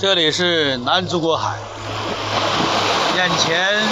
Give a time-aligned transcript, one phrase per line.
[0.00, 1.56] 这里是南中国海，
[3.16, 3.82] 眼前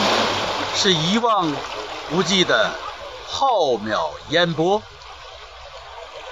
[0.75, 1.53] 是一望
[2.11, 2.71] 无际的
[3.27, 4.83] 浩渺烟波，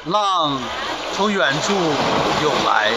[0.04, 0.60] 浪
[1.16, 1.72] 从远处
[2.42, 2.92] 涌来，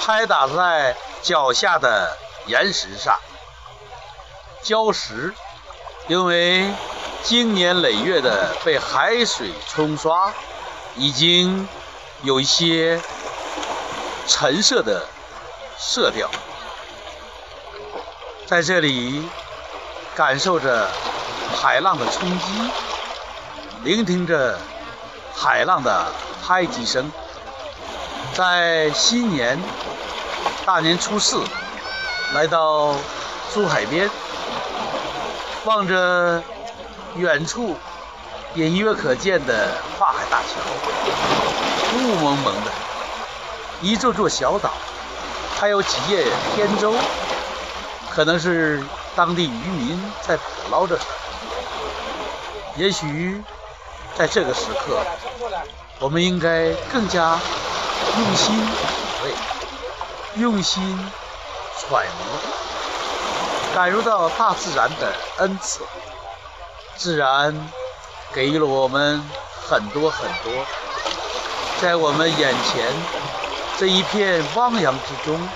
[0.00, 2.16] 拍打在脚下的
[2.46, 3.18] 岩石上，
[4.62, 5.34] 礁石
[6.06, 6.70] 因为
[7.22, 10.32] 经年累月的被海水冲刷，
[10.96, 11.66] 已经
[12.22, 13.00] 有一些
[14.26, 15.06] 橙色的。
[15.76, 16.30] 色调，
[18.46, 19.28] 在这里
[20.14, 20.88] 感受着
[21.60, 22.44] 海浪的冲击，
[23.82, 24.56] 聆听着
[25.34, 26.06] 海浪的
[26.46, 27.10] 拍击声，
[28.34, 29.60] 在新年
[30.64, 31.42] 大年初四
[32.32, 32.94] 来到
[33.52, 34.08] 珠海边，
[35.64, 36.40] 望着
[37.16, 37.76] 远处
[38.54, 40.48] 隐约可见的跨海大桥，
[41.96, 42.70] 雾蒙蒙的，
[43.80, 44.70] 一座座小岛。
[45.56, 46.92] 还有几叶扁舟，
[48.10, 48.82] 可能是
[49.14, 51.10] 当地渔民在捕捞着什么。
[52.76, 53.40] 也许
[54.18, 55.00] 在这个时刻，
[56.00, 57.38] 我们应该更加
[58.18, 58.72] 用心体
[59.22, 59.32] 会、
[60.40, 60.82] 用心
[61.78, 65.80] 揣摩，感受到大自然的恩赐。
[66.96, 67.70] 自然
[68.34, 69.22] 给予了我们
[69.66, 70.52] 很多很多，
[71.80, 72.92] 在我们眼前。
[73.76, 75.48] 这一片汪洋之中，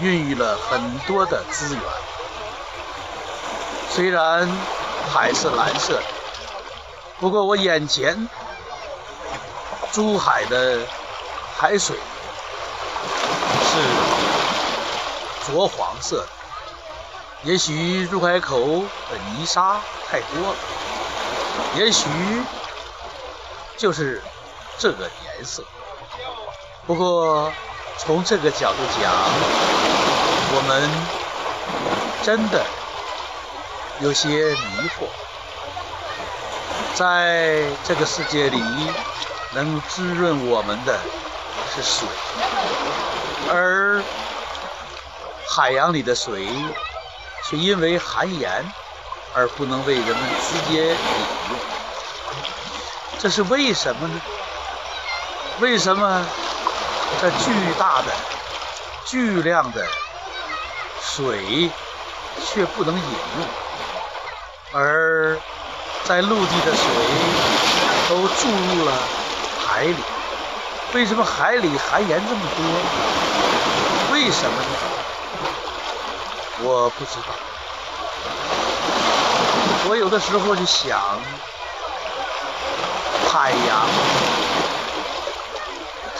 [0.00, 1.82] 孕育了很多的资源。
[3.90, 4.46] 虽然
[5.10, 6.02] 海是蓝色的，
[7.18, 8.28] 不过我眼前
[9.92, 10.86] 珠海的
[11.56, 11.96] 海水
[13.64, 16.28] 是浊黄色的。
[17.44, 18.60] 也许入海口
[19.10, 20.56] 的泥沙太多了，
[21.76, 22.08] 也许
[23.76, 24.22] 就是
[24.76, 25.64] 这个颜色。
[26.88, 27.52] 不过，
[27.98, 29.12] 从这个角度讲，
[30.54, 30.90] 我们
[32.24, 32.64] 真的
[34.00, 35.04] 有些迷惑。
[36.94, 38.62] 在这个世界里，
[39.52, 40.98] 能滋润我们的
[41.74, 42.08] 是水，
[43.50, 44.02] 而
[45.46, 46.48] 海洋里的水
[47.46, 48.64] 却因为含盐
[49.34, 50.96] 而不能为人们直接饮
[51.50, 51.58] 用。
[53.18, 54.18] 这是为什么呢？
[55.60, 56.24] 为什么？
[57.20, 58.12] 这巨大的、
[59.04, 59.84] 巨量的
[61.02, 61.70] 水
[62.46, 63.02] 却不能饮
[63.38, 63.46] 用，
[64.72, 65.36] 而
[66.04, 66.84] 在陆地的水
[68.08, 68.92] 都注入了
[69.66, 69.96] 海里。
[70.94, 72.64] 为什么海里含盐这么多？
[74.12, 74.68] 为什么呢？
[76.60, 77.34] 我不知道。
[79.88, 80.98] 我有的时候就想，
[83.30, 83.86] 海洋。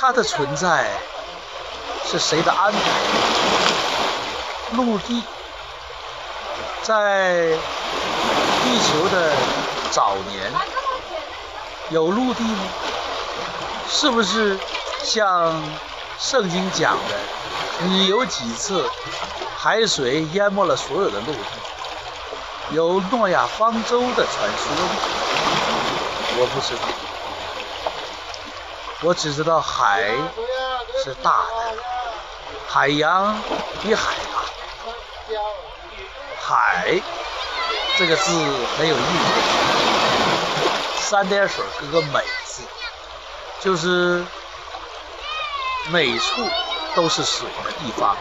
[0.08, 0.86] 它的存在
[2.02, 2.78] 是谁的安排？
[4.72, 5.22] 陆地
[6.82, 7.50] 在
[8.64, 9.36] 地球的
[9.90, 10.50] 早年
[11.90, 12.62] 有陆地吗？
[13.86, 14.58] 是不是
[15.02, 15.62] 像
[16.18, 17.14] 圣经讲的，
[17.80, 18.90] 你有几次
[19.58, 21.40] 海水淹没了所有的陆地？
[22.70, 24.90] 有诺亚方舟的传说吗？
[26.38, 27.07] 我不知道。
[29.02, 30.10] 我只知道海
[31.04, 31.76] 是大的，
[32.68, 33.40] 海洋
[33.80, 35.38] 比海大。
[36.40, 37.00] 海
[37.96, 38.32] 这个字
[38.76, 39.00] 很有意
[40.98, 42.62] 思，三点水搁个美字，
[43.60, 44.24] 就是
[45.90, 46.42] 每处
[46.96, 48.16] 都是水的地方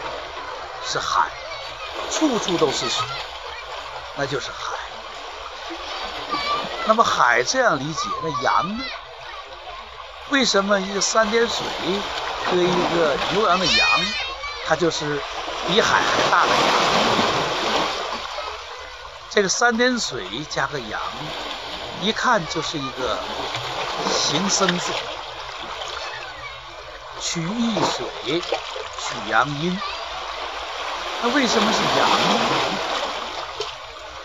[0.86, 1.32] 是海，
[2.12, 3.04] 处处都是水，
[4.16, 4.76] 那就是海。
[6.86, 8.84] 那么海这样理解，那洋呢？
[10.30, 11.58] 为什么一个三点水
[12.46, 13.88] 和一个牛羊的羊，
[14.66, 15.22] 它就是
[15.68, 16.58] 比海还大的羊？
[19.30, 21.00] 这个三点水加个羊，
[22.02, 23.18] 一看就是一个
[24.12, 24.92] 形声字，
[27.22, 29.80] 取一水，取阳阴。
[31.22, 32.40] 那为什么是阳呢？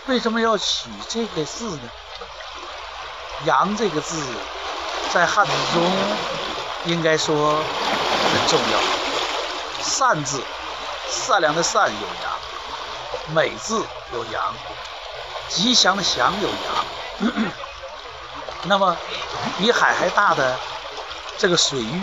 [0.07, 1.89] 为什么要取这个字呢？
[3.45, 4.21] 阳这个字。
[5.13, 5.83] 在汉字中，
[6.85, 8.79] 应该说很重要。
[9.83, 10.41] 善字，
[11.07, 12.31] 善良的善有阳；
[13.31, 14.41] 美字有阳；
[15.49, 17.51] 吉祥的祥有阳。
[18.65, 18.97] 那么，
[19.59, 20.57] 比海还大的
[21.37, 22.01] 这个水域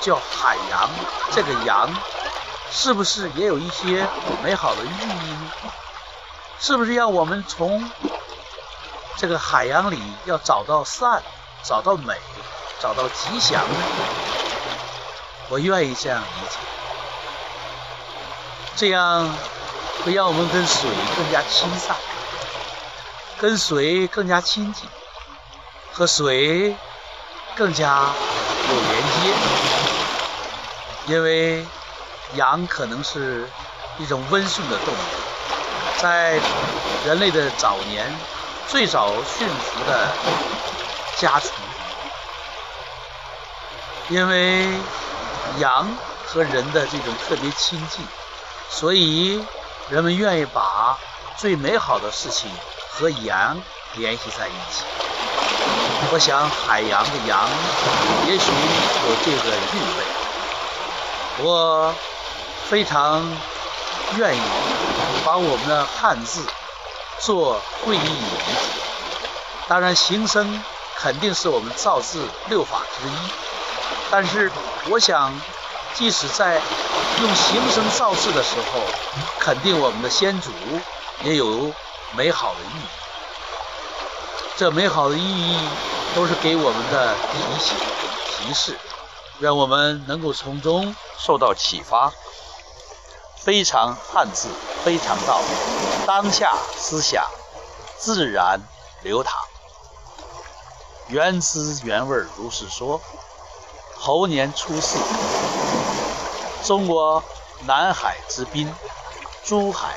[0.00, 0.90] 叫海洋，
[1.30, 1.88] 这个洋
[2.72, 4.04] 是不是也有一些
[4.42, 5.52] 美好的寓意呢？
[6.58, 7.88] 是不是要我们从
[9.16, 11.22] 这个海洋里要找到善？
[11.64, 12.16] 找到美，
[12.82, 13.78] 找到吉祥呢？
[15.48, 16.56] 我愿意这样理解。
[18.74, 19.30] 这样
[20.04, 21.94] 会让我们跟水更加亲散，
[23.38, 24.88] 跟水更加亲近，
[25.92, 26.74] 和水
[27.54, 28.08] 更加
[28.68, 29.32] 有连接。
[31.06, 31.64] 因为
[32.34, 33.48] 羊可能是
[33.98, 34.98] 一种温顺的动物，
[35.98, 36.40] 在
[37.04, 38.12] 人类的早年
[38.66, 40.08] 最早驯服的
[41.18, 41.50] 家畜，
[44.12, 44.68] 因为
[45.58, 45.88] 羊
[46.26, 48.04] 和人的这种特别亲近。
[48.68, 49.42] 所以，
[49.88, 50.98] 人们愿意把
[51.38, 52.50] 最美好的事情
[52.90, 53.58] 和羊
[53.94, 54.84] 联系在一起。
[56.10, 57.48] 我想，海洋的羊
[58.26, 58.52] 也许
[59.06, 60.04] 有这个韵味。
[61.38, 61.94] 我
[62.68, 63.24] 非常
[64.18, 64.40] 愿意
[65.24, 66.44] 把我们的汉字
[67.18, 68.82] 做会意理解。
[69.68, 70.62] 当然，形声
[70.98, 73.12] 肯定是我们造字六法之一，
[74.12, 74.52] 但是
[74.90, 75.32] 我想。
[75.94, 76.54] 即使在
[77.20, 78.80] 用形声造字的时候，
[79.38, 80.50] 肯定我们的先祖
[81.22, 81.70] 也有
[82.16, 82.86] 美好的寓意。
[84.56, 85.68] 这美好的寓意
[86.14, 87.76] 都是给我们的提醒、
[88.26, 88.78] 提示，
[89.38, 92.10] 让我们能够从中受到启发。
[93.36, 94.48] 非常汉字，
[94.82, 95.42] 非常道，
[96.06, 97.22] 当下思想
[97.98, 98.58] 自然
[99.02, 99.34] 流淌。
[101.08, 102.98] 原汁原味如是说。
[104.04, 104.98] 猴年初四。
[106.64, 107.22] 中国
[107.66, 108.68] 南海之滨，
[109.44, 109.94] 珠海，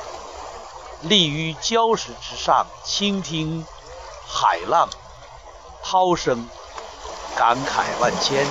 [1.02, 3.66] 立于礁石之上，倾听
[4.24, 4.88] 海浪
[5.82, 6.48] 涛声，
[7.36, 8.46] 感慨万千。